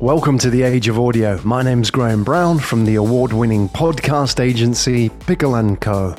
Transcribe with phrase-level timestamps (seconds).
[0.00, 1.38] Welcome to the Age of Audio.
[1.44, 6.16] My name's Graham Brown from the award-winning podcast agency Pickle & Co.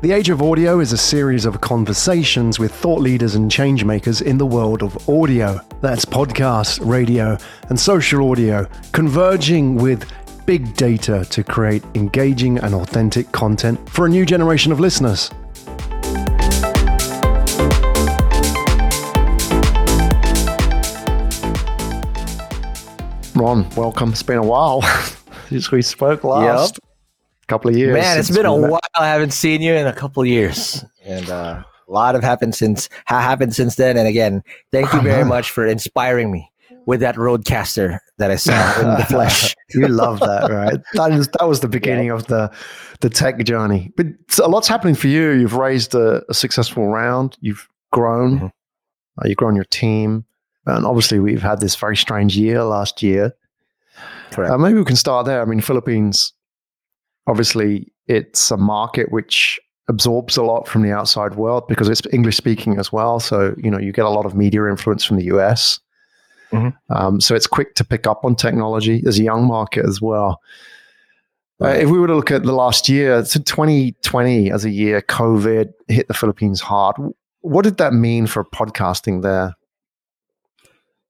[0.00, 4.36] The Age of Audio is a series of conversations with thought leaders and changemakers in
[4.36, 5.60] the world of audio.
[5.80, 10.10] That's podcast, radio, and social audio, converging with
[10.44, 15.30] big data to create engaging and authentic content for a new generation of listeners.
[23.40, 24.10] Ron, welcome.
[24.10, 24.82] It's been a while
[25.48, 26.74] since we spoke last.
[26.74, 26.92] Yep.
[27.48, 27.94] Couple of years.
[27.94, 28.80] Man, it's been a while.
[28.94, 32.54] I haven't seen you in a couple of years, and uh, a lot have happened
[32.54, 33.96] since ha- happened since then.
[33.96, 36.52] And again, thank you very much for inspiring me
[36.84, 39.54] with that RODECaster that I saw in the flesh.
[39.70, 40.78] you love that, right?
[40.92, 42.16] That was that was the beginning yeah.
[42.16, 42.52] of the
[43.00, 43.90] the tech journey.
[43.96, 45.30] But a lot's happening for you.
[45.30, 47.38] You've raised a, a successful round.
[47.40, 48.36] You've grown.
[48.36, 48.46] Mm-hmm.
[48.46, 50.26] Uh, you've grown your team.
[50.66, 53.34] And obviously, we've had this very strange year last year.
[54.30, 54.52] Correct.
[54.52, 55.42] Uh, maybe we can start there.
[55.42, 56.32] I mean, Philippines,
[57.26, 59.58] obviously, it's a market which
[59.88, 63.20] absorbs a lot from the outside world because it's English speaking as well.
[63.20, 65.80] So, you know, you get a lot of media influence from the US.
[66.52, 66.92] Mm-hmm.
[66.92, 69.00] Um, so it's quick to pick up on technology.
[69.00, 70.40] There's a young market as well.
[71.62, 75.02] Uh, if we were to look at the last year, so 2020 as a year,
[75.02, 76.96] COVID hit the Philippines hard.
[77.42, 79.54] What did that mean for podcasting there?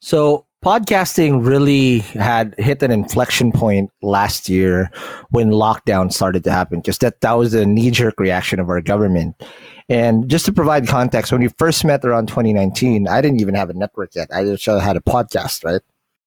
[0.01, 4.91] So podcasting really had hit an inflection point last year
[5.31, 6.81] when lockdown started to happen.
[6.81, 9.43] Because that, that was a knee-jerk reaction of our government.
[9.89, 13.71] And just to provide context when we first met around 2019 i didn't even have
[13.71, 14.29] a network yet.
[14.33, 15.81] I just had a podcast right?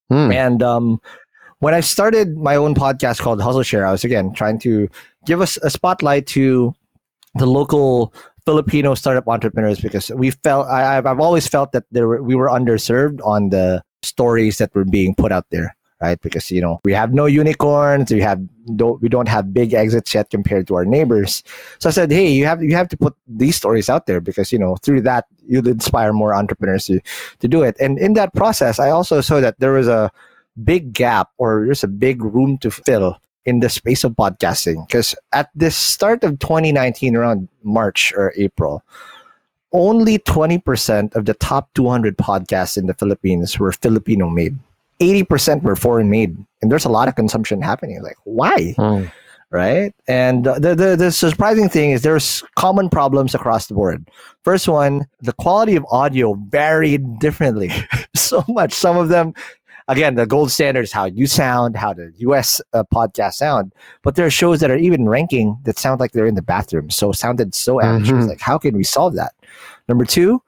[0.09, 0.31] Hmm.
[0.33, 1.01] and um,
[1.59, 4.89] when i started my own podcast called hustle share i was again trying to
[5.25, 6.75] give us a spotlight to
[7.35, 8.13] the local
[8.45, 12.49] Filipino startup entrepreneurs because we felt I, have always felt that there were, we were
[12.49, 16.19] underserved on the stories that were being put out there, right?
[16.21, 18.41] Because you know we have no unicorns, we have
[18.75, 21.41] don't we don't have big exits yet compared to our neighbors.
[21.79, 24.51] So I said, hey, you have you have to put these stories out there because
[24.51, 26.99] you know through that you'll inspire more entrepreneurs to
[27.39, 27.77] to do it.
[27.79, 30.11] And in that process, I also saw that there was a
[30.63, 35.15] big gap or there's a big room to fill in the space of podcasting because
[35.33, 38.83] at the start of 2019 around march or april
[39.73, 44.57] only 20% of the top 200 podcasts in the philippines were filipino made.
[44.99, 46.37] 80% were foreign made.
[46.61, 48.01] And there's a lot of consumption happening.
[48.01, 48.73] Like why?
[48.77, 49.05] Hmm.
[49.49, 49.93] right?
[50.07, 54.07] And the, the, the surprising thing is there's common problems across the board.
[54.43, 57.71] First one the quality of audio varied differently.
[58.15, 58.73] So much.
[58.73, 59.33] Some of them
[59.87, 63.73] again, the gold standard is how you sound, how the US uh, podcast sound.
[64.03, 66.89] But there are shows that are even ranking that sound like they're in the bathroom.
[66.89, 68.13] So sounded so amateur.
[68.13, 68.27] Mm-hmm.
[68.27, 69.33] Like, how can we solve that?
[69.87, 70.41] Number two,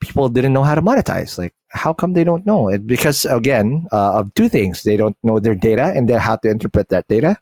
[0.00, 1.38] people didn't know how to monetize.
[1.38, 2.86] Like, how come they don't know it?
[2.86, 6.48] Because again, uh, of two things, they don't know their data and they how to
[6.48, 7.36] interpret that data.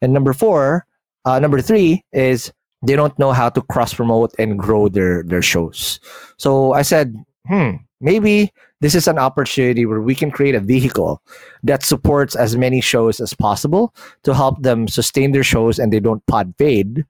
[0.00, 0.86] And number four,
[1.24, 2.52] uh, number three is
[2.82, 6.00] they don't know how to cross promote and grow their their shows.
[6.36, 7.16] So I said,
[7.48, 11.22] hmm, maybe this is an opportunity where we can create a vehicle
[11.62, 16.00] that supports as many shows as possible to help them sustain their shows and they
[16.00, 17.04] don't pod fade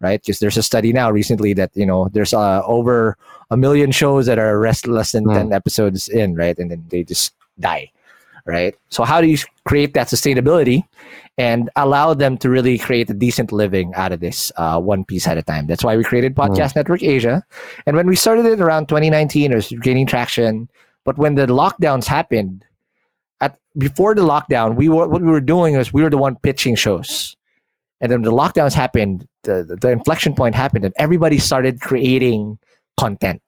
[0.00, 0.22] right?
[0.22, 3.16] Because there's a study now recently that you know there's uh, over
[3.50, 5.34] a million shows that are less, less than mm.
[5.34, 6.58] 10 episodes in right?
[6.58, 7.92] And then they just die
[8.46, 8.74] right?
[8.88, 10.84] So how do you create that sustainability
[11.38, 15.26] and allow them to really create a decent living out of this uh, one piece
[15.26, 15.66] at a time?
[15.66, 16.40] That's why we created hmm.
[16.40, 16.76] podcast mm.
[16.76, 17.44] network asia.
[17.86, 20.68] And when we started it around 2019 it was gaining traction.
[21.04, 22.64] But when the lockdowns happened,
[23.40, 26.36] at before the lockdown, we were what we were doing was we were the one
[26.36, 27.36] pitching shows,
[28.00, 32.58] and then the lockdowns happened, the, the inflection point happened, and everybody started creating
[32.98, 33.42] content,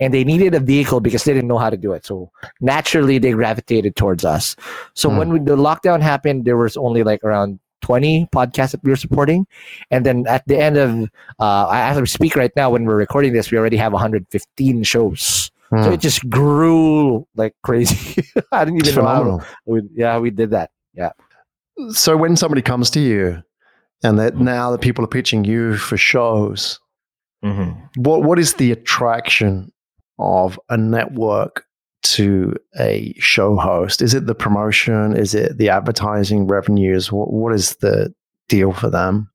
[0.00, 2.04] and they needed a vehicle because they didn't know how to do it.
[2.04, 2.30] So
[2.60, 4.56] naturally, they gravitated towards us.
[4.94, 5.18] So mm.
[5.18, 8.96] when we, the lockdown happened, there was only like around 20 podcasts that we were
[8.96, 9.46] supporting.
[9.90, 11.08] And then at the end of,
[11.38, 15.50] uh, as we speak right now, when we're recording this, we already have 115 shows
[15.72, 15.84] Mm.
[15.84, 15.94] So hmm.
[15.94, 18.24] it just grew like crazy.
[18.52, 19.40] I didn't even know how.
[19.66, 20.70] We, yeah, we did that.
[20.94, 21.10] Yeah.
[21.90, 23.42] So when somebody comes to you,
[24.02, 26.80] and that now the people are pitching you for shows,
[27.44, 27.78] mm-hmm.
[28.02, 29.70] what what is the attraction
[30.20, 31.64] of a network
[32.02, 34.02] to a show host?
[34.02, 35.16] Is it the promotion?
[35.16, 37.10] Is it the advertising revenues?
[37.10, 38.14] What what is the
[38.48, 39.30] deal for them?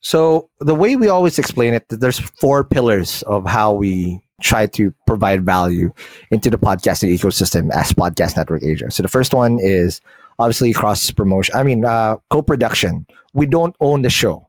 [0.00, 4.94] So the way we always explain it, there's four pillars of how we try to
[5.06, 5.92] provide value
[6.30, 8.90] into the podcasting ecosystem as Podcast Network Asia.
[8.90, 10.00] So the first one is
[10.38, 11.54] obviously cross promotion.
[11.56, 13.06] I mean, uh, co-production.
[13.32, 14.46] We don't own the show.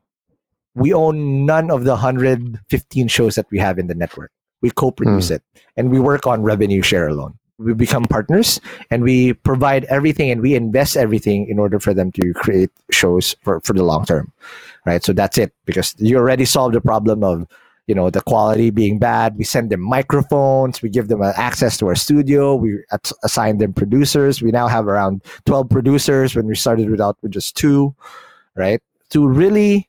[0.74, 4.30] We own none of the 115 shows that we have in the network.
[4.60, 5.36] We co-produce mm.
[5.36, 5.42] it,
[5.76, 7.38] and we work on revenue share alone.
[7.58, 8.60] we become partners
[8.90, 13.34] and we provide everything and we invest everything in order for them to create shows
[13.42, 14.32] for, for the long term
[14.88, 15.04] right?
[15.04, 17.46] So that's it because you already solved the problem of
[17.86, 19.36] you know the quality being bad.
[19.36, 20.82] We send them microphones.
[20.82, 22.54] We give them access to our studio.
[22.54, 22.78] We
[23.22, 24.42] assign them producers.
[24.42, 26.34] We now have around 12 producers.
[26.36, 27.94] When we started without with just two
[28.56, 28.82] right?
[29.10, 29.87] To really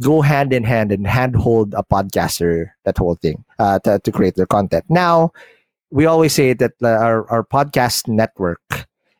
[0.00, 4.34] go hand in hand and handhold a podcaster that whole thing uh, to, to create
[4.34, 4.84] their content.
[4.88, 5.32] Now
[5.90, 8.60] we always say that our, our podcast network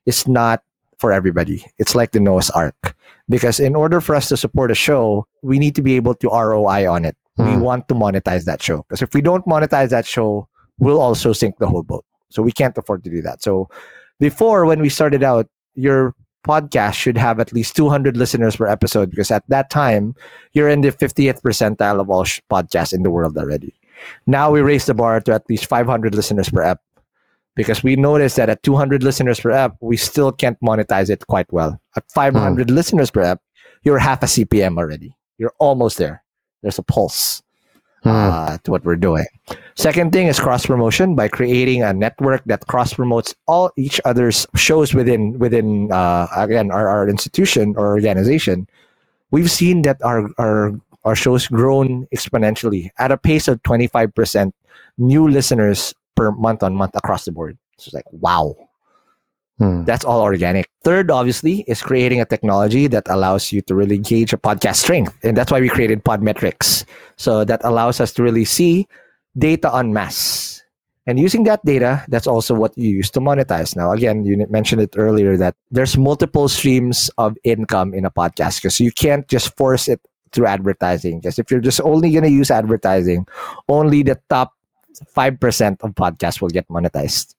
[0.06, 0.62] is not
[0.98, 1.64] for everybody.
[1.78, 2.96] It's like the noah's ark.
[3.28, 6.28] Because in order for us to support a show we need to be able to
[6.28, 7.16] roi on it.
[7.36, 7.60] We hmm.
[7.60, 8.78] want to monetize that show.
[8.88, 10.48] Because if we don't monetize that show
[10.78, 12.04] we'll also sink the whole boat.
[12.30, 13.42] So we can't afford to do that.
[13.42, 13.68] So
[14.18, 16.14] before when we started out your
[16.46, 20.14] podcast should have at least 200 listeners per episode because at that time
[20.52, 23.74] you're in the 50th percentile of all sh- podcasts in the world already
[24.26, 26.80] now we raise the bar to at least 500 listeners per app
[27.56, 31.50] because we noticed that at 200 listeners per app we still can't monetize it quite
[31.52, 32.74] well at 500 mm.
[32.74, 33.40] listeners per app
[33.82, 36.24] you're half a cpm already you're almost there
[36.64, 37.42] there's a pulse.
[38.04, 39.26] Uh, to what we're doing.
[39.74, 44.46] Second thing is cross promotion by creating a network that cross promotes all each other's
[44.54, 48.68] shows within within uh, again our, our institution or organization.
[49.30, 50.72] We've seen that our our
[51.04, 54.52] our shows grown exponentially at a pace of 25%
[54.96, 57.58] new listeners per month on month across the board.
[57.76, 58.56] So it's like wow.
[59.58, 59.84] Hmm.
[59.84, 60.68] That's all organic.
[60.82, 65.16] Third, obviously, is creating a technology that allows you to really gauge a podcast strength.
[65.22, 66.84] And that's why we created Podmetrics.
[67.16, 68.88] So that allows us to really see
[69.36, 70.62] data on mass.
[71.06, 73.76] And using that data, that's also what you use to monetize.
[73.76, 78.62] Now, again, you mentioned it earlier that there's multiple streams of income in a podcast
[78.62, 80.00] because you can't just force it
[80.32, 81.20] through advertising.
[81.20, 83.26] Because if you're just only going to use advertising,
[83.68, 84.52] only the top
[85.14, 87.34] 5% of podcasts will get monetized.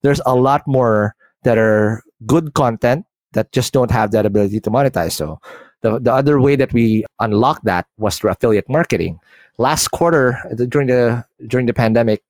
[0.00, 1.14] There's a lot more
[1.44, 5.12] that are good content that just don't have that ability to monetize.
[5.12, 5.40] So
[5.82, 9.20] the, the other way that we unlocked that was through affiliate marketing.
[9.58, 10.38] Last quarter
[10.68, 12.22] during the during the pandemic,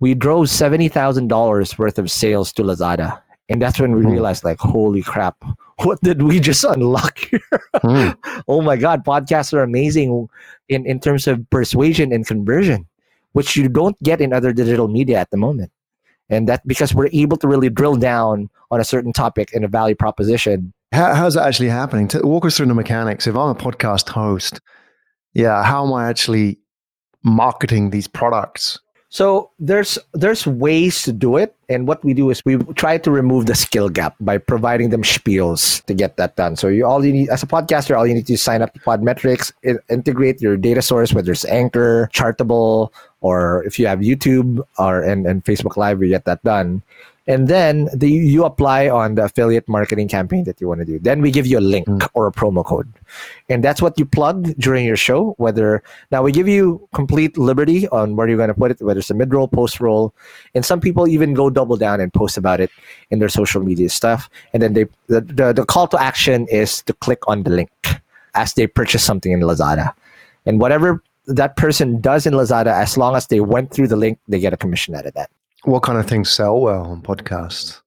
[0.00, 3.20] we drove seventy thousand dollars worth of sales to Lazada.
[3.50, 4.12] And that's when we mm.
[4.12, 5.36] realized like, holy crap,
[5.82, 7.40] what did we just unlock here?
[7.74, 8.16] mm.
[8.48, 10.28] oh my God, podcasts are amazing
[10.68, 12.86] in, in terms of persuasion and conversion,
[13.32, 15.70] which you don't get in other digital media at the moment
[16.30, 19.68] and that because we're able to really drill down on a certain topic and a
[19.68, 22.08] value proposition how, how's that actually happening?
[22.08, 23.26] To walk us through the mechanics.
[23.26, 24.60] If i'm a podcast host
[25.34, 26.58] yeah how am i actually
[27.24, 28.78] marketing these products?
[29.08, 33.10] So there's there's ways to do it, and what we do is we try to
[33.12, 36.56] remove the skill gap by providing them spiels to get that done.
[36.56, 38.80] So you all you need as a podcaster, all you need to sign up to
[38.80, 39.52] Podmetrics,
[39.88, 42.90] integrate your data source, whether it's Anchor, Chartable,
[43.20, 46.82] or if you have YouTube or and, and Facebook Live, you get that done
[47.26, 50.98] and then the, you apply on the affiliate marketing campaign that you want to do.
[50.98, 52.06] Then we give you a link mm.
[52.12, 52.92] or a promo code.
[53.48, 57.88] And that's what you plug during your show whether now we give you complete liberty
[57.88, 60.14] on where you're going to put it whether it's a mid-roll post-roll.
[60.54, 62.70] And some people even go double down and post about it
[63.10, 64.28] in their social media stuff.
[64.52, 67.70] And then they the, the, the call to action is to click on the link
[68.34, 69.94] as they purchase something in lazada.
[70.44, 74.18] And whatever that person does in lazada as long as they went through the link
[74.28, 75.30] they get a commission out of that
[75.64, 77.80] what kind of things sell well on podcasts?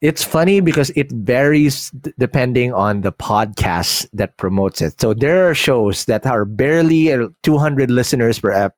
[0.00, 5.00] It's funny because it varies depending on the podcast that promotes it.
[5.00, 7.10] So there are shows that are barely
[7.42, 8.74] 200 listeners per app,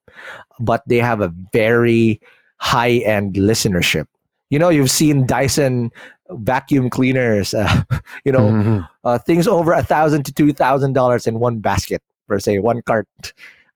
[0.60, 2.20] but they have a very
[2.58, 4.06] high end listenership.
[4.50, 5.90] You know, you've seen Dyson
[6.30, 7.82] vacuum cleaners, uh,
[8.24, 8.80] you know, mm-hmm.
[9.04, 12.82] uh, things over a thousand to two thousand dollars in one basket per se, one
[12.82, 13.08] cart,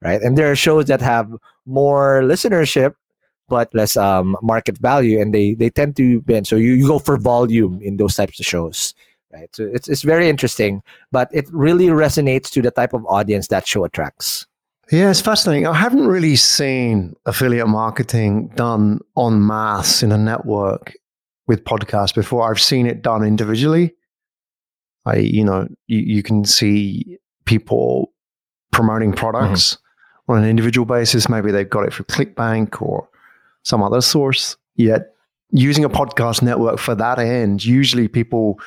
[0.01, 0.21] right?
[0.21, 1.29] And there are shows that have
[1.65, 2.93] more listenership
[3.51, 6.47] but less um, market value, and they they tend to bend.
[6.47, 8.95] So you, you go for volume in those types of shows,
[9.33, 9.53] right?
[9.53, 10.81] So it's it's very interesting,
[11.11, 14.47] but it really resonates to the type of audience that show attracts.
[14.91, 15.67] Yeah, it's fascinating.
[15.67, 20.93] I haven't really seen affiliate marketing done on mass in a network
[21.47, 22.49] with podcasts before.
[22.49, 23.95] I've seen it done individually.
[25.05, 28.13] I, you know, you, you can see people
[28.71, 30.33] promoting products mm-hmm.
[30.33, 31.29] on an individual basis.
[31.29, 33.07] Maybe they've got it for ClickBank or
[33.63, 34.57] some other source.
[34.75, 35.13] Yet
[35.51, 38.59] using a podcast network for that end, usually people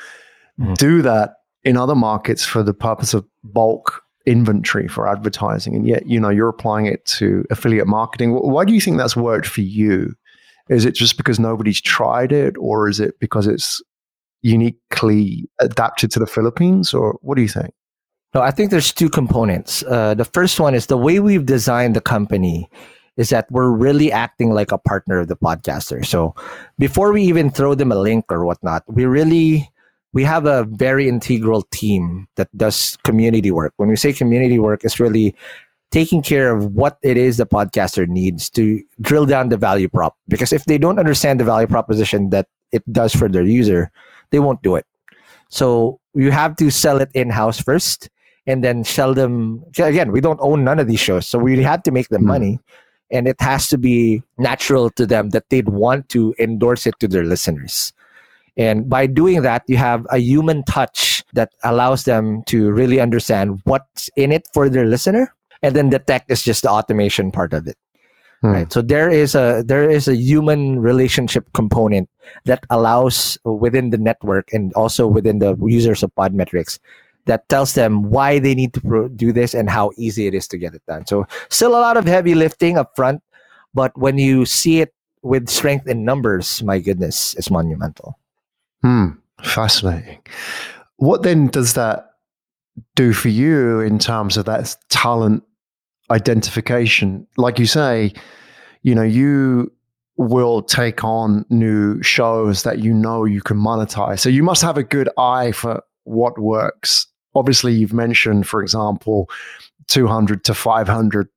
[0.59, 0.75] mm.
[0.77, 5.75] do that in other markets for the purpose of bulk inventory for advertising.
[5.75, 8.31] And yet, you know, you're applying it to affiliate marketing.
[8.33, 10.13] Why do you think that's worked for you?
[10.69, 13.83] Is it just because nobody's tried it, or is it because it's
[14.41, 17.73] uniquely adapted to the Philippines, or what do you think?
[18.33, 19.83] No, I think there's two components.
[19.83, 22.67] Uh, the first one is the way we've designed the company
[23.17, 26.05] is that we're really acting like a partner of the podcaster.
[26.05, 26.35] So
[26.77, 29.69] before we even throw them a link or whatnot, we really
[30.13, 33.73] we have a very integral team that does community work.
[33.75, 35.35] When we say community work, it's really
[35.91, 40.15] taking care of what it is the podcaster needs to drill down the value prop.
[40.27, 43.91] Because if they don't understand the value proposition that it does for their user,
[44.31, 44.85] they won't do it.
[45.49, 48.09] So you have to sell it in house first
[48.47, 49.63] and then sell them.
[49.77, 51.27] Again, we don't own none of these shows.
[51.27, 52.27] So we have to make them mm.
[52.27, 52.59] money.
[53.11, 57.07] And it has to be natural to them that they'd want to endorse it to
[57.07, 57.93] their listeners.
[58.57, 63.61] And by doing that, you have a human touch that allows them to really understand
[63.65, 65.33] what's in it for their listener.
[65.61, 67.77] And then the tech is just the automation part of it.
[68.41, 68.51] Hmm.
[68.51, 68.73] Right.
[68.73, 72.09] So there is a there is a human relationship component
[72.45, 76.79] that allows within the network and also within the users of Podmetrics
[77.25, 80.47] that tells them why they need to pro- do this and how easy it is
[80.49, 81.05] to get it done.
[81.05, 83.21] So still a lot of heavy lifting up front,
[83.73, 88.19] but when you see it with strength in numbers, my goodness, it's monumental.
[88.81, 89.07] Hmm,
[89.43, 90.19] fascinating.
[90.97, 92.11] What then does that
[92.95, 95.43] do for you in terms of that talent
[96.11, 97.27] identification?
[97.37, 98.13] Like you say,
[98.83, 99.71] you know, you
[100.17, 104.19] will take on new shows that you know you can monetize.
[104.19, 107.07] So you must have a good eye for what works.
[107.35, 109.29] Obviously, you've mentioned, for example,
[109.87, 111.29] 200 to 500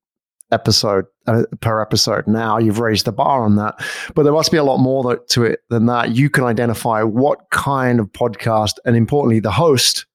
[0.50, 2.58] episode uh, per episode now.
[2.58, 3.74] You've raised the bar on that.
[4.14, 6.16] But there must be a lot more to it than that.
[6.16, 10.06] You can identify what kind of podcast and importantly the host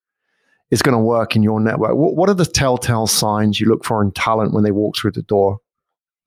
[0.72, 1.96] is going to work in your network.
[1.96, 5.12] What, what are the telltale signs you look for in talent when they walk through
[5.12, 5.60] the door?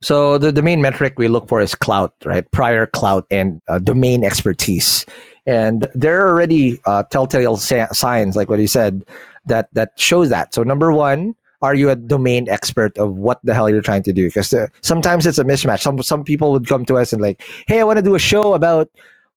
[0.02, 2.48] So the, the main metric we look for is clout right?
[2.52, 5.04] Prior clout and uh, domain expertise.
[5.46, 9.04] And there are already uh, telltale sa- signs like what you said
[9.46, 13.54] that that shows that so number one are you a domain expert of what the
[13.54, 14.26] hell you're trying to do?
[14.26, 15.80] Because uh, sometimes it's a mismatch.
[15.80, 18.18] Some some people would come to us and like, hey, I want to do a
[18.18, 18.90] show about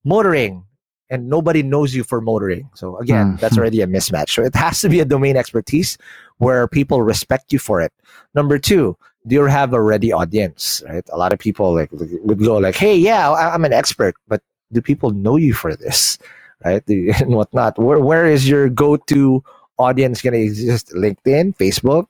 [0.04, 0.64] motoring,
[1.10, 2.70] and nobody knows you for motoring.
[2.76, 3.40] So again, mm.
[3.40, 4.32] that's already a mismatch.
[4.32, 5.98] So it has to be a domain expertise
[6.38, 7.94] where people respect you for it.
[8.36, 8.98] Number two,
[9.28, 10.84] do you have a ready audience?
[10.88, 11.08] Right?
[11.12, 14.82] A lot of people like would go like, hey, yeah, I'm an expert, but do
[14.82, 16.18] people know you for this?
[16.66, 16.84] Right?
[17.22, 17.80] And whatnot.
[17.80, 19.42] Where where is your go to
[19.80, 20.90] audience going to exist?
[20.90, 22.06] LinkedIn, Facebook,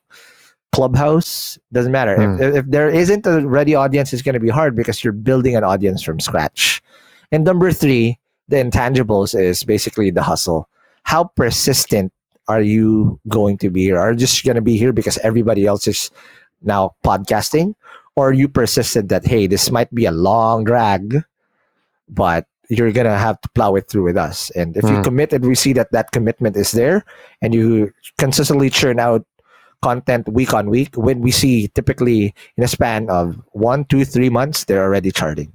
[0.73, 2.17] Clubhouse, doesn't matter.
[2.17, 2.41] Mm.
[2.41, 5.55] If, if there isn't a ready audience, it's going to be hard because you're building
[5.55, 6.81] an audience from scratch.
[7.31, 10.67] And number three, the intangibles is basically the hustle.
[11.03, 12.11] How persistent
[12.47, 13.91] are you going to be?
[13.91, 16.11] Or are you just going to be here because everybody else is
[16.61, 17.75] now podcasting?
[18.15, 21.23] Or are you persistent that, hey, this might be a long drag,
[22.09, 24.49] but you're gonna have to plow it through with us.
[24.51, 24.95] And if mm.
[24.95, 27.03] you commit and we see that that commitment is there,
[27.41, 29.25] and you consistently churn out
[29.81, 34.29] content week on week, when we see typically in a span of one, two, three
[34.29, 35.51] months, they're already charting.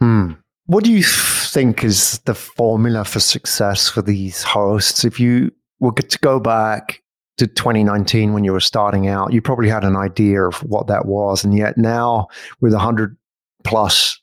[0.00, 0.32] Hmm.
[0.66, 5.04] What do you think is the formula for success for these hosts?
[5.04, 7.02] If you were to go back
[7.36, 11.06] to 2019 when you were starting out, you probably had an idea of what that
[11.06, 11.44] was.
[11.44, 12.28] And yet now,
[12.60, 13.16] with 100
[13.64, 14.20] plus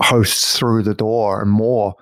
[0.00, 1.94] hosts through the door and more.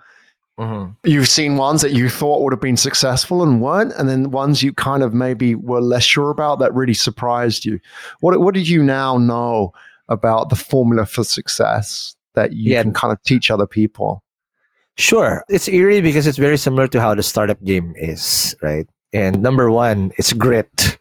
[0.58, 0.92] Mm-hmm.
[1.08, 4.62] You've seen ones that you thought would have been successful and weren't, and then ones
[4.62, 7.80] you kind of maybe were less sure about that really surprised you.
[8.20, 9.72] What what did you now know
[10.08, 12.82] about the formula for success that you yeah.
[12.82, 14.22] can kind of teach other people?
[14.98, 18.86] Sure, it's eerie because it's very similar to how the startup game is, right?
[19.14, 20.98] And number one, it's grit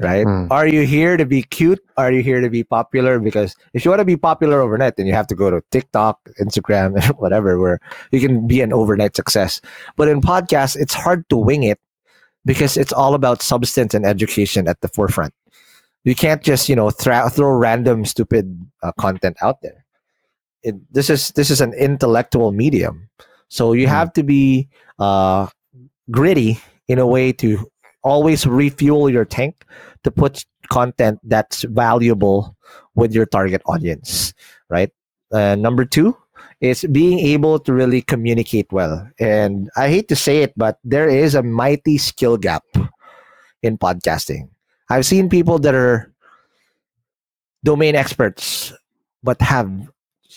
[0.00, 0.26] right?
[0.26, 0.50] Mm.
[0.50, 1.80] Are you here to be cute?
[1.96, 3.18] Are you here to be popular?
[3.18, 6.18] Because if you want to be popular overnight, then you have to go to TikTok,
[6.40, 7.80] Instagram, and whatever, where
[8.10, 9.60] you can be an overnight success.
[9.96, 11.78] But in podcasts, it's hard to wing it
[12.44, 15.34] because it's all about substance and education at the forefront.
[16.04, 19.84] You can't just you know throw throw random stupid uh, content out there.
[20.62, 23.10] It, this is this is an intellectual medium,
[23.48, 23.90] so you mm.
[23.90, 25.48] have to be uh,
[26.10, 27.70] gritty in a way to
[28.02, 29.64] always refuel your tank
[30.04, 32.56] to put content that's valuable
[32.94, 34.32] with your target audience,
[34.68, 34.90] right?
[35.32, 36.16] Uh, number two
[36.60, 39.08] is being able to really communicate well.
[39.18, 42.64] And I hate to say it, but there is a mighty skill gap
[43.62, 44.48] in podcasting.
[44.90, 46.12] I've seen people that are
[47.64, 48.72] domain experts
[49.22, 49.70] but have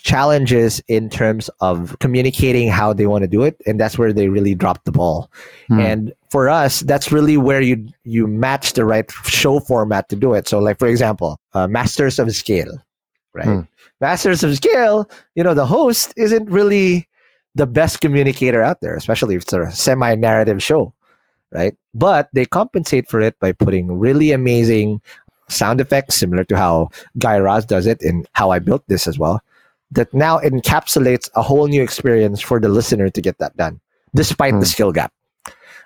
[0.03, 4.27] challenges in terms of communicating how they want to do it and that's where they
[4.27, 5.31] really drop the ball.
[5.69, 5.79] Mm.
[5.79, 10.33] and for us that's really where you you match the right show format to do
[10.33, 10.47] it.
[10.47, 12.77] So like for example uh, masters of scale
[13.33, 13.47] right?
[13.47, 13.67] Mm.
[14.01, 17.07] masters of scale you know the host isn't really
[17.55, 20.93] the best communicator out there especially if it's a semi narrative show
[21.53, 21.75] right?
[21.93, 25.01] But they compensate for it by putting really amazing
[25.49, 29.19] sound effects, similar to how Guy Raz does it and how I built this as
[29.19, 29.41] well,
[29.93, 33.79] that now encapsulates a whole new experience for the listener to get that done,
[34.15, 34.63] despite the Hmm.
[34.75, 35.13] skill gap.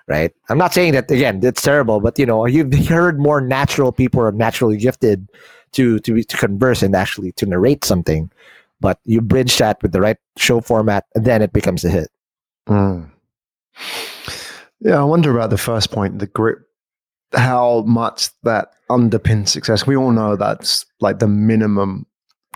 [0.06, 0.32] Right.
[0.48, 4.20] I'm not saying that again, it's terrible, but you know, you've heard more natural people
[4.22, 5.28] are naturally gifted
[5.72, 8.30] to to to converse and actually to narrate something.
[8.80, 12.08] But you bridge that with the right show format, and then it becomes a hit.
[12.68, 13.10] Mm.
[14.80, 16.60] Yeah, I wonder about the first point, the grip,
[17.34, 19.86] how much that underpins success.
[19.86, 22.06] We all know that's like the minimum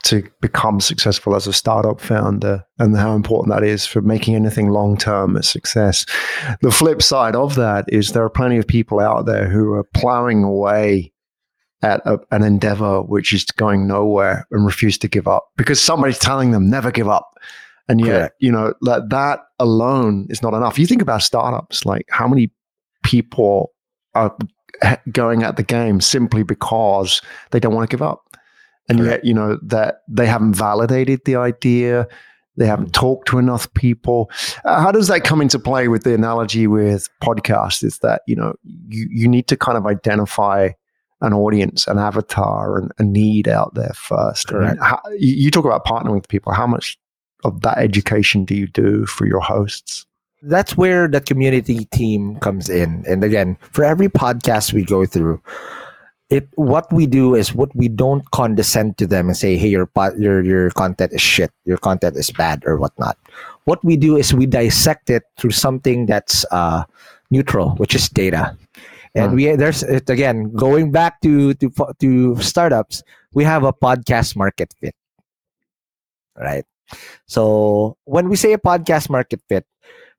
[0.04, 4.68] to become successful as a startup founder and how important that is for making anything
[4.68, 6.04] long term a success.
[6.60, 9.84] The flip side of that is there are plenty of people out there who are
[9.94, 11.12] plowing away
[11.82, 16.18] at a, an endeavor which is going nowhere and refuse to give up because somebody's
[16.18, 17.38] telling them never give up.
[17.88, 18.34] And yet, Correct.
[18.38, 20.78] you know, like that alone is not enough.
[20.78, 22.50] You think about startups, like how many
[23.02, 23.72] people
[24.14, 24.34] are
[25.10, 27.20] going at the game simply because
[27.50, 28.31] they don't want to give up.
[28.92, 29.24] And Correct.
[29.24, 32.06] yet, you know, that they haven't validated the idea,
[32.56, 34.30] they haven't talked to enough people.
[34.64, 37.82] Uh, how does that come into play with the analogy with podcasts?
[37.82, 38.54] Is that, you know,
[38.88, 40.70] you, you need to kind of identify
[41.22, 44.52] an audience, an avatar, and a need out there first.
[44.52, 44.82] I mean, Correct.
[44.82, 46.52] how, you talk about partnering with people.
[46.52, 46.98] How much
[47.44, 50.04] of that education do you do for your hosts?
[50.42, 53.04] that's where the community team comes in.
[53.06, 55.40] And again, for every podcast we go through,
[56.32, 59.84] it what we do is what we don't condescend to them and say, "Hey, your
[60.16, 61.52] your your content is shit.
[61.68, 63.20] Your content is bad or whatnot."
[63.68, 66.84] What we do is we dissect it through something that's uh,
[67.30, 68.56] neutral, which is data.
[69.14, 69.36] And Hmm.
[69.36, 71.68] we there's it again going back to to
[72.00, 73.04] to startups.
[73.36, 74.96] We have a podcast market fit,
[76.36, 76.64] right?
[77.26, 79.66] So when we say a podcast market fit,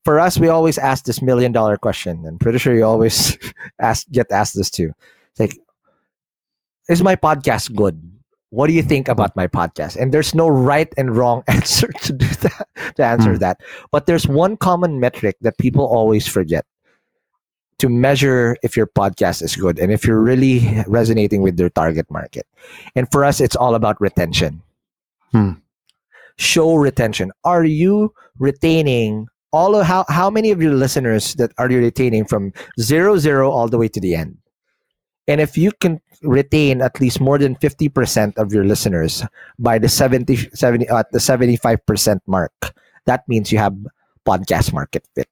[0.05, 2.25] for us, we always ask this million dollar question.
[2.27, 3.38] I'm pretty sure you always
[3.79, 4.93] ask get asked this too.
[5.32, 5.58] It's like,
[6.90, 8.00] is my podcast good?
[8.50, 9.96] What do you think about my podcast?
[9.96, 13.40] And there's no right and wrong answer to do that to answer Hmm.
[13.40, 13.62] that.
[13.92, 16.65] But there's one common metric that people always forget
[17.80, 22.06] to measure if your podcast is good and if you're really resonating with their target
[22.12, 22.46] market.
[22.96, 24.62] And for us, it's all about retention.
[25.32, 25.54] Hmm.
[26.38, 27.32] Show retention.
[27.43, 32.26] Are you retaining all of how how many of your listeners that are you retaining
[32.26, 34.38] from zero zero all the way to the end?
[35.28, 39.24] And if you can retain at least more than 50% of your listeners
[39.60, 42.54] by the 70, 70 at the 75% mark,
[43.06, 43.76] that means you have
[44.26, 45.28] podcast market fit.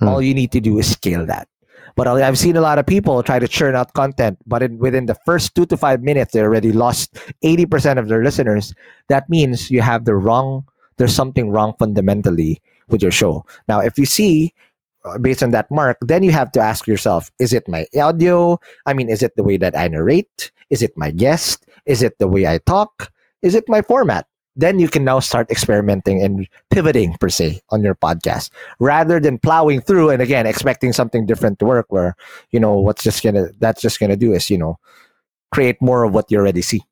[0.00, 0.08] Hmm.
[0.08, 1.48] All you need to do is scale that.
[1.96, 5.06] But I've seen a lot of people try to churn out content, but in, within
[5.06, 8.72] the first two to five minutes, they already lost 80% of their listeners.
[9.08, 10.64] That means you have the wrong,
[10.96, 13.44] there's something wrong fundamentally with your show.
[13.66, 14.54] Now, if you see,
[15.04, 18.58] Uh, based on that mark, then you have to ask yourself, is it my audio?
[18.84, 20.50] I mean, is it the way that I narrate?
[20.70, 21.66] Is it my guest?
[21.86, 23.12] Is it the way I talk?
[23.40, 24.26] Is it my format?
[24.56, 29.38] Then you can now start experimenting and pivoting per se on your podcast rather than
[29.38, 32.16] plowing through and again expecting something different to work where,
[32.50, 34.76] you know, what's just gonna that's just gonna do is, you know,
[35.52, 36.82] create more of what you already see.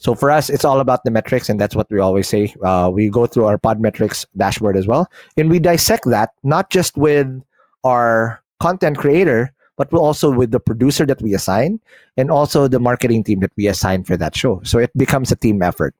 [0.00, 2.54] So for us, it's all about the metrics, and that's what we always say.
[2.64, 6.96] Uh, we go through our Podmetrics dashboard as well, and we dissect that not just
[6.96, 7.28] with
[7.84, 11.78] our content creator, but also with the producer that we assign,
[12.16, 14.60] and also the marketing team that we assign for that show.
[14.64, 15.94] So it becomes a team effort.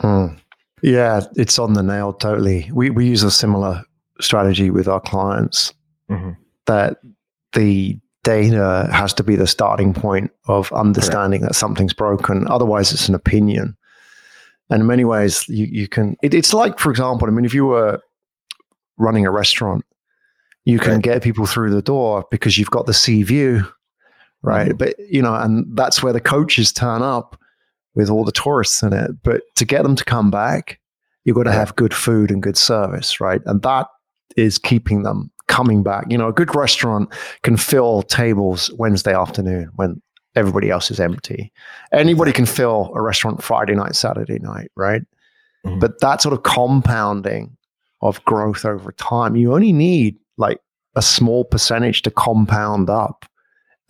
[0.00, 0.38] Mm.
[0.82, 2.70] Yeah, it's on the nail totally.
[2.72, 3.82] We we use a similar
[4.20, 5.74] strategy with our clients
[6.10, 6.36] Mhm.
[6.66, 6.98] that
[7.54, 12.46] the data has to be the starting point of understanding that something's broken.
[12.48, 13.76] Otherwise, it's an opinion.
[14.70, 16.16] And in many ways, you, you can.
[16.22, 18.00] It, it's like, for example, I mean, if you were
[18.96, 19.84] running a restaurant,
[20.64, 21.02] you can Right.
[21.02, 23.66] get people through the door because you've got the sea view,
[24.42, 24.70] right?
[24.70, 24.78] Mhm.
[24.78, 27.36] But you know, and that's where the coaches turn up
[27.96, 29.10] with all the tourists in it.
[29.24, 30.78] But to get them to come back,
[31.24, 31.56] you've got to Right.
[31.58, 33.42] have good food and good service, right?
[33.46, 33.88] And that
[34.36, 36.06] is keeping them coming back.
[36.08, 40.00] You know, a good restaurant can fill tables Wednesday afternoon when
[40.34, 41.52] everybody else is empty.
[41.92, 45.02] Anybody can fill a restaurant Friday night, Saturday night, right?
[45.66, 45.80] Mhm.
[45.80, 47.56] But that sort of compounding
[48.00, 50.58] of growth over time, you only need like
[50.96, 53.26] a small percentage to compound up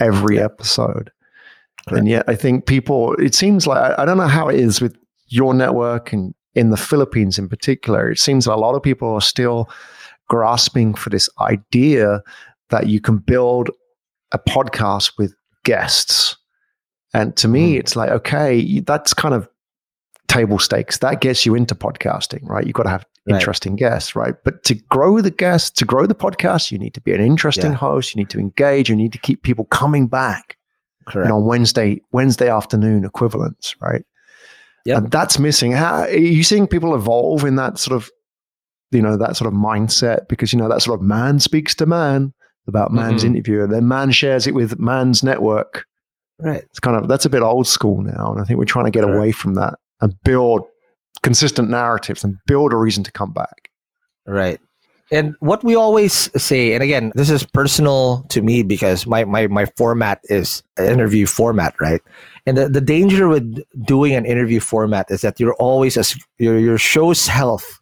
[0.00, 1.10] every episode.
[1.88, 1.98] Correct.
[1.98, 4.80] And yet, I think people, it seems like, I, I don't know how it is
[4.80, 4.96] with
[5.28, 8.10] your network and in the Philippines in particular.
[8.10, 9.70] It seems a lot of people are still
[10.36, 12.22] grasping for this idea
[12.70, 13.68] that you can build
[14.32, 16.36] a podcast with guests.
[17.12, 17.80] And to me, Mm.
[17.80, 19.46] it's like, okay, that's kind of
[20.28, 20.96] table stakes.
[20.98, 22.64] That gets you into podcasting, right?
[22.66, 23.34] You've got to have Right.
[23.36, 24.34] interesting guests, right?
[24.42, 27.72] But to grow the guests, to grow the podcast, you need to be an interesting
[27.72, 27.76] Yeah.
[27.76, 28.14] host.
[28.14, 28.88] You need to engage.
[28.88, 30.56] You need to keep people coming back.
[31.04, 31.26] Correct.
[31.26, 34.04] and on Wednesday Wednesday afternoon equivalents, right?
[34.84, 35.72] Yeah, that's missing.
[35.72, 38.08] How are you seeing people evolve in that sort of
[38.92, 41.86] you know that sort of mindset because you know that sort of man speaks to
[41.86, 42.32] man
[42.68, 43.28] about man's Mhm.
[43.28, 45.84] interview and then man shares it with man's network.
[46.38, 46.62] right.
[46.70, 48.90] It's kind of that's a bit old school now, and I think we're trying to
[48.90, 49.16] get Correct.
[49.16, 50.62] away from that and build
[51.22, 53.70] consistent narratives and build a reason to come back.
[54.26, 54.58] Right.
[55.12, 59.46] And what we always say, and again, this is personal to me because my, my,
[59.46, 62.00] my format is interview format, right?
[62.46, 66.58] And the, the danger with doing an interview format is that you're always as your
[66.58, 67.78] your show's health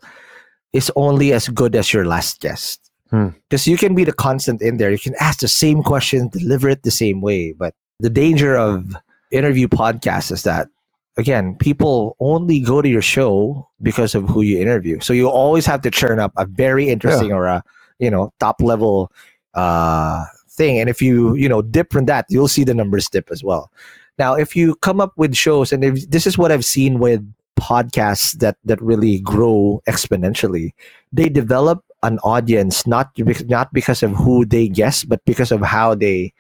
[0.73, 2.91] is only as good as your last guest.
[3.11, 3.29] Hmm.
[3.49, 4.91] Because you can be the constant in there.
[4.91, 7.53] You can ask the same question, deliver it the same way.
[7.53, 8.95] But the danger of
[9.31, 10.69] interview podcasts is that
[11.17, 15.01] again, people only go to your show because of who you interview.
[15.01, 17.63] So you always have to churn up a very interesting or a
[17.99, 19.13] you know top level
[19.55, 20.79] uh, thing.
[20.79, 23.71] And if you you know dip from that, you'll see the numbers dip as well.
[24.19, 27.27] Now, if you come up with shows, and if, this is what I've seen with
[27.61, 30.73] podcasts that that really grow exponentially,
[31.13, 33.13] they develop an audience not
[33.47, 36.33] not because of who they guess, but because of how they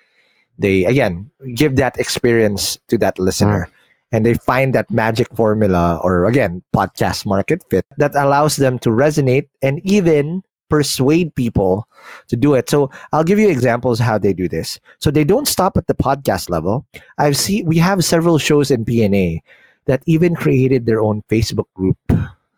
[0.58, 3.66] they again give that experience to that listener.
[3.66, 3.72] Hmm.
[4.12, 8.90] And they find that magic formula or again podcast market fit that allows them to
[8.90, 11.86] resonate and even persuade people
[12.28, 12.70] to do it.
[12.70, 14.80] So i'll give you examples how they do this.
[14.98, 16.86] So they don't stop at the podcast level.
[17.18, 19.42] I've seen we have several shows in pna
[19.90, 21.98] that even created their own facebook group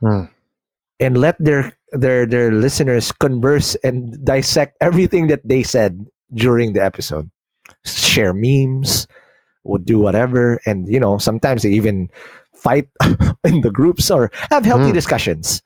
[0.05, 0.29] Hmm.
[1.01, 6.83] and let their their their listeners converse and dissect everything that they said during the
[6.85, 7.31] episode
[7.87, 9.07] share memes
[9.65, 12.11] would do whatever and you know sometimes they even
[12.51, 12.91] fight
[13.47, 14.99] in the groups or have healthy Mm.
[14.99, 15.63] discussions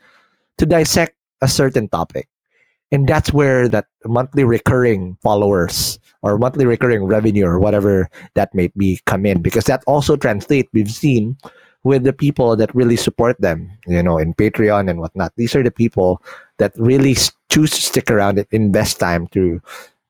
[0.60, 2.28] to dissect a certain topic
[2.92, 8.70] and that's where that monthly recurring followers or monthly recurring revenue or whatever that may
[8.76, 11.36] be come in because that also translate we've seen
[11.84, 15.62] with the people that really support them you know in patreon and whatnot these are
[15.62, 16.22] the people
[16.58, 17.16] that really
[17.48, 19.60] choose to stick around and invest time to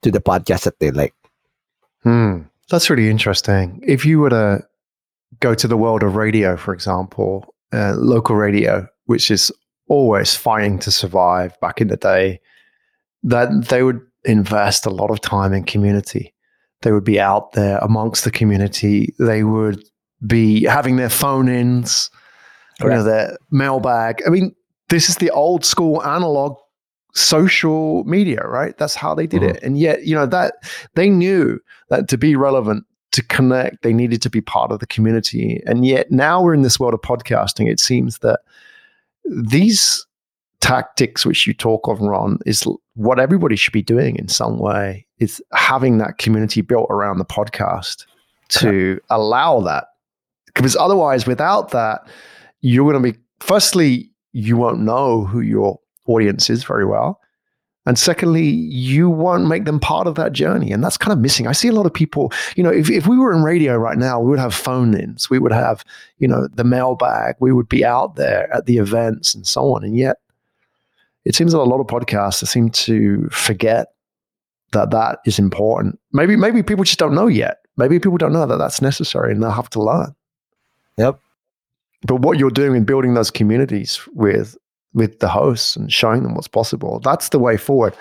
[0.02, 1.14] to the podcast that they like
[2.06, 2.42] Hmm.
[2.70, 3.82] That's really interesting.
[3.84, 4.64] If you were to
[5.40, 9.50] go to the world of radio, for example, uh, local radio, which is
[9.88, 12.40] always fighting to survive back in the day,
[13.22, 16.34] that they would invest a lot of time in community.
[16.82, 19.14] They would be out there amongst the community.
[19.18, 19.82] They would
[20.26, 22.10] be having their phone ins,
[22.80, 24.22] you know, their mailbag.
[24.26, 24.54] I mean,
[24.88, 26.58] this is the old school analog
[27.14, 28.76] social media, right?
[28.76, 29.56] That's how they did mm-hmm.
[29.56, 29.62] it.
[29.62, 30.56] And yet, you know, that
[30.94, 34.86] they knew that to be relevant, to connect, they needed to be part of the
[34.86, 35.62] community.
[35.66, 37.70] And yet now we're in this world of podcasting.
[37.70, 38.40] It seems that
[39.24, 40.06] these
[40.60, 45.06] tactics which you talk of, Ron, is what everybody should be doing in some way.
[45.18, 48.04] Is having that community built around the podcast
[48.48, 49.88] to allow that.
[50.54, 52.06] Because otherwise, without that,
[52.60, 57.20] you're going to be, firstly, you won't know who your audience is very well.
[57.86, 60.72] And secondly, you won't make them part of that journey.
[60.72, 61.46] And that's kind of missing.
[61.46, 63.96] I see a lot of people, you know, if, if we were in radio right
[63.96, 65.84] now, we would have phone ins, we would have,
[66.18, 69.84] you know, the mailbag, we would be out there at the events and so on.
[69.84, 70.16] And yet,
[71.26, 73.88] it seems that a lot of podcasts seem to forget
[74.72, 75.98] that that is important.
[76.12, 77.58] Maybe, maybe people just don't know yet.
[77.76, 80.14] Maybe people don't know that that's necessary and they'll have to learn.
[80.98, 81.18] Yep.
[82.06, 84.56] But what you're doing in building those communities with
[84.94, 87.94] with the hosts and showing them what's possible, that's the way forward.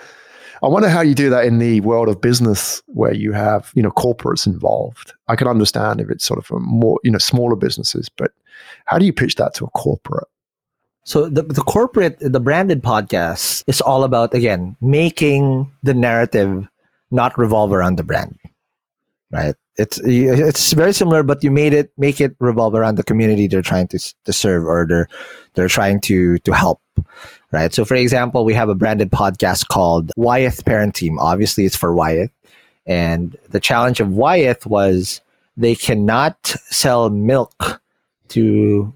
[0.62, 3.82] I wonder how you do that in the world of business where you have, you
[3.82, 5.12] know, corporates involved.
[5.28, 8.30] I can understand if it's sort of a more, you know, smaller businesses, but
[8.86, 10.28] how do you pitch that to a corporate?
[11.06, 16.66] So the, the corporate, the branded podcast is all about, again, making the narrative
[17.12, 18.36] not revolve around the brand,
[19.30, 19.54] right?
[19.76, 23.62] It's, it's very similar, but you made it, make it revolve around the community they're
[23.62, 25.08] trying to, to serve or they're,
[25.54, 26.80] they're trying to, to help,
[27.52, 27.72] right?
[27.72, 31.20] So for example, we have a branded podcast called Wyeth Parent Team.
[31.20, 32.32] Obviously it's for Wyeth.
[32.84, 35.20] And the challenge of Wyeth was
[35.56, 37.80] they cannot sell milk
[38.30, 38.92] to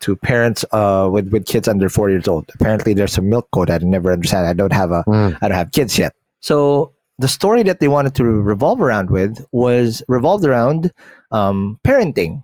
[0.00, 2.50] to parents uh, with with kids under four years old.
[2.54, 4.46] Apparently, there's a milk code I never understand.
[4.46, 5.04] I don't have a
[5.40, 6.14] I don't have kids yet.
[6.40, 10.92] So the story that they wanted to revolve around with was revolved around
[11.32, 12.42] um, parenting.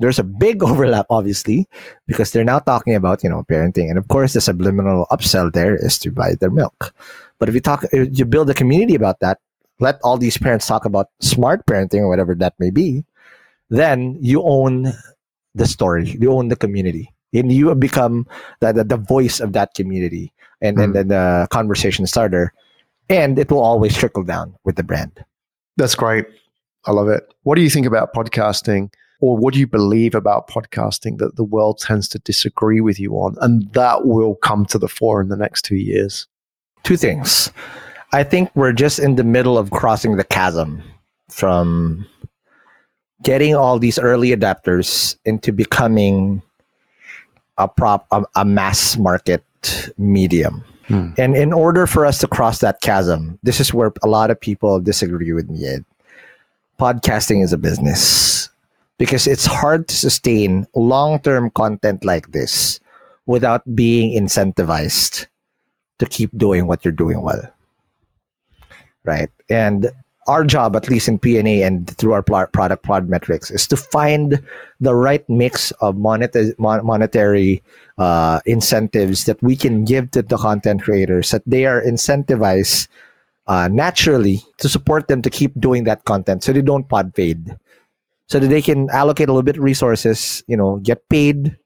[0.00, 1.68] There's a big overlap, obviously,
[2.06, 5.76] because they're now talking about you know parenting, and of course, the subliminal upsell there
[5.76, 6.94] is to buy their milk.
[7.38, 9.38] But if you talk, if you build a community about that,
[9.80, 13.04] let all these parents talk about smart parenting or whatever that may be,
[13.70, 14.92] then you own
[15.58, 18.26] the story, you own the community, and you become
[18.60, 20.94] the, the, the voice of that community and, and Mm.
[20.94, 22.52] then the conversation starter.
[23.10, 25.24] And it will always trickle down with the brand.
[25.76, 26.26] That's great.
[26.84, 27.32] I love it.
[27.42, 28.92] What do you think about podcasting?
[29.20, 33.14] Or what do you believe about podcasting that the world tends to disagree with you
[33.14, 33.36] on?
[33.40, 36.26] And that will come to the fore in the next two years.
[36.84, 37.50] Two things.
[38.12, 40.82] I think we're just in the middle of crossing the chasm
[41.30, 42.06] from
[43.22, 46.42] getting all these early adapters into becoming
[47.58, 49.44] a prop a, a mass market
[49.98, 50.64] medium.
[50.86, 51.10] Hmm.
[51.18, 54.40] And in order for us to cross that chasm, this is where a lot of
[54.40, 55.66] people disagree with me.
[55.66, 55.84] Ed.
[56.80, 58.48] Podcasting is a business
[58.98, 62.80] because it's hard to sustain long-term content like this
[63.26, 65.26] without being incentivized
[65.98, 67.42] to keep doing what you're doing well.
[69.04, 69.30] Right?
[69.50, 69.90] And
[70.28, 74.40] our job, at least in PNA and through our product Podmetrics, is to find
[74.78, 77.62] the right mix of moneta- monetary
[77.96, 82.88] uh, incentives that we can give to the content creators that they are incentivized
[83.48, 87.56] uh, naturally to support them to keep doing that content so they don't pod fade.
[88.26, 91.56] So that they can allocate a little bit of resources you know get paid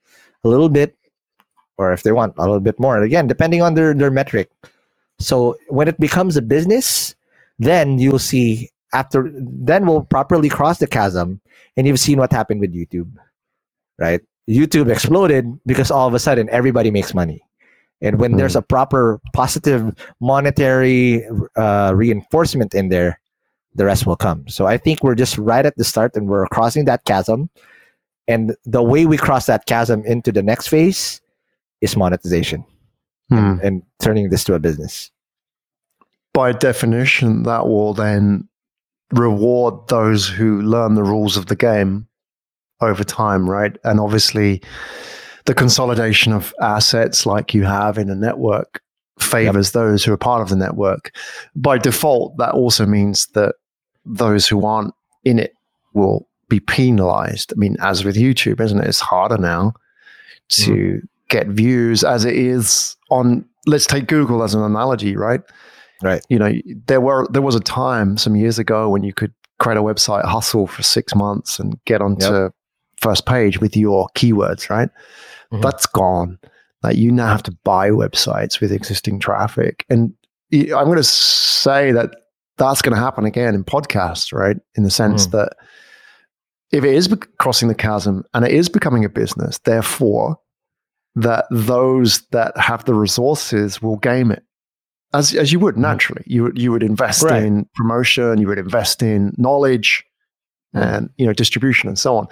[0.44, 0.96] a little bit
[1.77, 3.03] or if they want a little bit more.
[3.03, 4.48] Again depending on their, their metric.
[5.18, 7.16] So when it becomes a business
[7.64, 11.40] then you'll see after then we'll properly cross the chasm
[11.77, 13.11] and you've seen what happened with youtube
[14.03, 14.20] right?
[14.48, 17.40] Youtube exploded because all of a sudden everybody makes money.
[18.01, 18.38] And when mm.
[18.38, 21.25] there's a proper positive monetary
[21.57, 23.20] uh, reinforcement in there
[23.75, 24.46] the rest will come.
[24.48, 27.48] So i think we're just right at the start and we're crossing that chasm.
[28.29, 31.20] And the way we cross that chasm into the next phase
[31.81, 32.64] is monetization
[33.31, 33.38] mm.
[33.38, 35.11] and, and turning this to a business
[36.33, 38.49] by definition, that will then
[39.12, 42.07] reward those who learn the rules of the game
[42.81, 43.77] over time, right?
[43.85, 44.62] And obviously,
[45.45, 48.81] the consolidation of assets like you have in a network
[49.21, 49.73] favors yep.
[49.73, 51.14] those who are part of the network.
[51.55, 53.55] By default, that also means that
[54.05, 55.55] those who aren't in it
[55.95, 57.53] will be penalized.
[57.53, 58.87] I mean, as with YouTube, isn't it?
[58.87, 59.75] It's harder now
[60.49, 61.09] to mm.
[61.29, 65.40] get views as it is on, let's take Google as an analogy, right?
[66.03, 66.25] Right.
[66.29, 66.53] You know,
[66.87, 70.25] there were there was a time some years ago when you could create a website,
[70.25, 72.53] hustle for six months, and get onto yep.
[73.01, 74.69] first page with your keywords.
[74.69, 74.88] Right.
[75.53, 75.61] Mm-hmm.
[75.61, 76.38] That's gone.
[76.83, 80.12] Like you now have to buy websites with existing traffic, and
[80.53, 82.11] I'm going to say that
[82.59, 84.57] that's going to happen again in podcasts, right?
[84.75, 85.31] In the sense mm.
[85.33, 85.55] that
[86.73, 90.37] if it is crossing the chasm and it is becoming a business, therefore,
[91.15, 94.43] that those that have the resources will game it
[95.12, 95.83] as as you would mm-hmm.
[95.83, 96.22] naturally.
[96.27, 97.42] You would you would invest right.
[97.42, 100.05] in promotion, you would invest in knowledge,
[100.75, 100.83] mm.
[100.83, 102.29] and you know distribution and so on.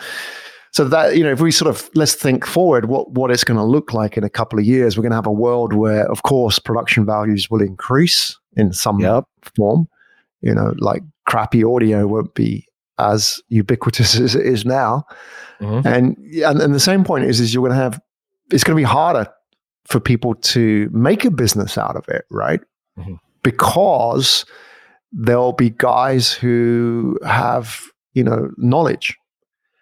[0.72, 3.58] So that you know, if we sort of let's think forward, what what it's going
[3.58, 6.10] to look like in a couple of years, we're going to have a world where,
[6.10, 9.24] of course, production values will increase in some yep.
[9.56, 9.88] form.
[10.42, 12.66] You know, like crappy audio won't be
[12.98, 15.04] as ubiquitous as it is now,
[15.60, 15.86] mm-hmm.
[15.86, 18.00] and, and and the same point is is you're going to have
[18.52, 19.26] it's going to be harder
[19.86, 22.60] for people to make a business out of it, right?
[23.00, 23.14] mm-hmm.
[23.42, 24.44] because
[25.12, 27.80] there'll be guys who have
[28.14, 29.16] you know knowledge.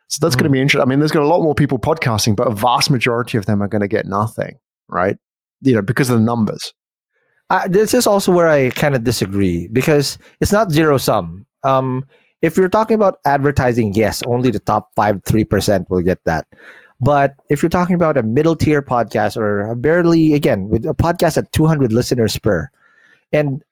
[0.09, 0.41] So that's mm-hmm.
[0.41, 0.87] going to be interesting.
[0.87, 3.37] I mean, there's going to be a lot more people podcasting, but a vast majority
[3.37, 4.59] of them are going to get nothing,
[4.89, 5.19] right?
[5.61, 6.73] You know, because of the numbers.
[7.51, 11.47] Uh, this is also where I kind of disagree because it's not zero sum.
[11.63, 12.07] Um,
[12.41, 16.47] if you're talking about advertising, yes, only the top five, three percent will get that.
[17.01, 21.37] But if you're talking about a middle tier podcast or barely, again, with a podcast
[21.37, 22.69] at 200 listeners per,
[23.33, 23.63] and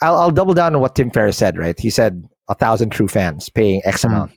[0.00, 1.78] I'll, I'll double down on what Tim Ferriss said, right?
[1.78, 4.08] He said a thousand true fans paying X mm.
[4.08, 4.32] amount.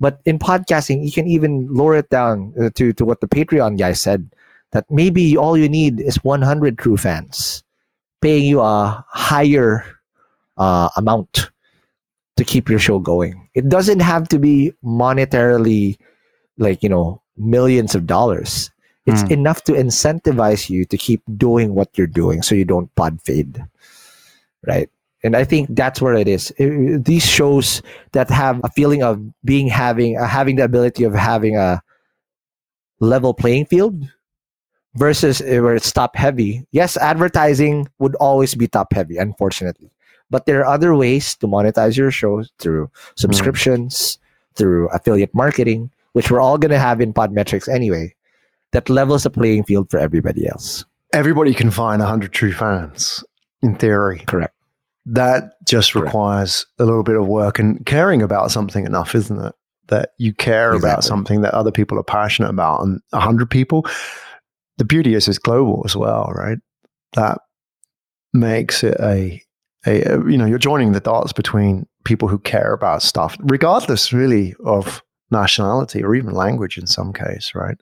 [0.00, 3.78] But in podcasting, you can even lower it down uh, to, to what the Patreon
[3.78, 4.30] guy said
[4.72, 7.64] that maybe all you need is 100 true fans
[8.20, 9.84] paying you a higher
[10.56, 11.50] uh, amount
[12.36, 13.48] to keep your show going.
[13.54, 15.98] It doesn't have to be monetarily
[16.58, 18.70] like, you know, millions of dollars.
[19.06, 19.30] It's mm.
[19.30, 23.64] enough to incentivize you to keep doing what you're doing so you don't pod fade
[24.66, 24.88] right?
[25.22, 26.52] And I think that's where it is.
[26.58, 31.14] It, these shows that have a feeling of being having uh, having the ability of
[31.14, 31.82] having a
[33.00, 34.06] level playing field
[34.94, 36.66] versus where it's top heavy.
[36.70, 39.90] Yes, advertising would always be top heavy, unfortunately.
[40.30, 44.56] But there are other ways to monetize your shows through subscriptions, mm.
[44.56, 48.12] through affiliate marketing, which we're all going to have in Podmetrics anyway,
[48.72, 50.84] that levels the playing field for everybody else.
[51.12, 53.22] Everybody can find 100 true fans
[53.62, 54.24] in theory.
[54.26, 54.52] Correct.
[55.06, 56.06] That just Correct.
[56.06, 59.54] requires a little bit of work and caring about something enough, isn't it?
[59.86, 60.90] That you care exactly.
[60.90, 62.80] about something that other people are passionate about.
[62.80, 63.86] And 100 people,
[64.76, 66.58] the beauty is it's global as well, right?
[67.12, 67.42] That
[68.32, 69.40] makes it a
[69.86, 74.12] a, a, you know you're joining the dots between people who care about stuff, regardless
[74.12, 77.76] really of nationality or even language in some case, right?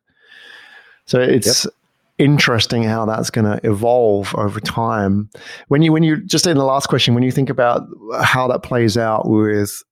[1.06, 1.74] So it's yep.
[2.18, 5.30] interesting how that's going to evolve over time.
[5.68, 7.86] When you when you just in the last question, when you think about
[8.22, 9.82] how that plays out with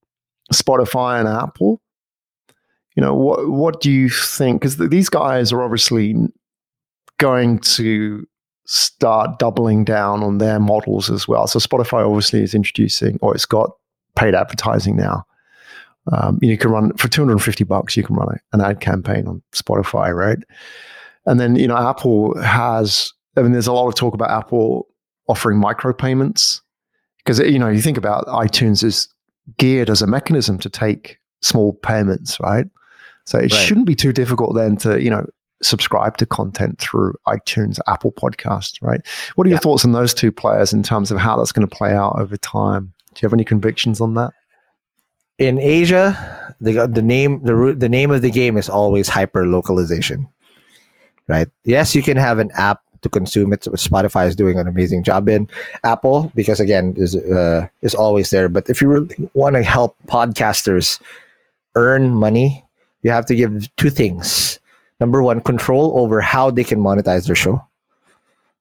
[0.52, 1.80] Spotify and Apple,
[2.96, 4.60] you know what what do you think?
[4.60, 6.14] Because these guys are obviously
[7.18, 8.26] going to
[8.66, 11.46] start doubling down on their models as well.
[11.46, 13.70] So Spotify obviously is introducing, or it's got
[14.16, 15.24] paid advertising now.
[16.12, 17.96] Um, you can run for 250 bucks.
[17.96, 20.38] You can run an ad campaign on Spotify, right?
[21.26, 23.12] And then you know Apple has.
[23.36, 24.86] I mean, there's a lot of talk about Apple
[25.26, 26.60] offering micropayments
[27.18, 29.08] because you know you think about iTunes is
[29.58, 32.66] geared as a mechanism to take small payments, right?
[33.24, 33.52] So it right.
[33.52, 35.26] shouldn't be too difficult then to you know
[35.62, 39.00] subscribe to content through iTunes, Apple Podcasts, right?
[39.34, 39.60] What are your yeah.
[39.60, 42.36] thoughts on those two players in terms of how that's going to play out over
[42.36, 42.92] time?
[43.14, 44.32] Do you have any convictions on that?
[45.38, 50.28] In Asia, the the name the the name of the game is always hyper localization,
[51.26, 51.48] right?
[51.64, 53.62] Yes, you can have an app to consume it.
[53.62, 55.48] Spotify is doing an amazing job in
[55.82, 58.48] Apple because again is uh, is always there.
[58.48, 61.00] But if you really want to help podcasters
[61.74, 62.64] earn money,
[63.02, 64.60] you have to give two things
[65.00, 67.62] number one, control over how they can monetize their show.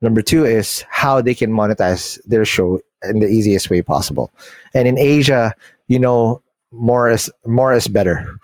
[0.02, 4.34] Number two is how they can monetize their show in the easiest way possible.
[4.74, 5.56] And in Asia,
[5.88, 6.42] you know,
[6.74, 8.36] more is more is better,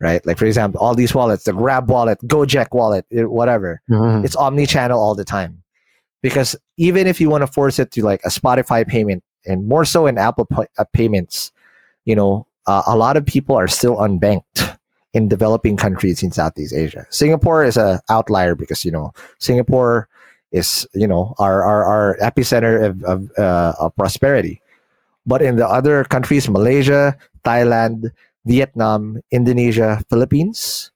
[0.00, 0.24] right?
[0.26, 4.24] Like for example, all these wallets, the Grab wallet, Gojek wallet, whatever, mm-hmm.
[4.24, 5.62] it's omni-channel all the time.
[6.22, 9.84] Because even if you want to force it to like a Spotify payment, and more
[9.84, 11.52] so in Apple uh, payments,
[12.04, 14.76] you know, uh, a lot of people are still unbanked
[15.14, 17.06] in developing countries in Southeast Asia.
[17.10, 20.08] Singapore is a outlier because you know Singapore
[20.52, 24.60] is you know our our, our epicenter of, of, uh, of prosperity.
[25.26, 28.10] But in the other countries, Malaysia, Thailand,
[28.44, 30.90] Vietnam, Indonesia, Philippines,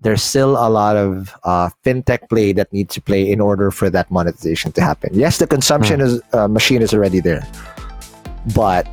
[0.00, 3.90] there's still a lot of uh, fintech play that needs to play in order for
[3.90, 5.10] that monetization to happen.
[5.12, 6.04] Yes, the consumption mm.
[6.04, 7.46] is uh, machine is already there,
[8.54, 8.88] but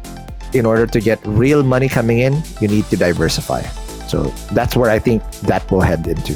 [0.54, 3.62] in order to get real money coming in, you need to diversify.
[4.08, 6.36] So that's where I think that will head into.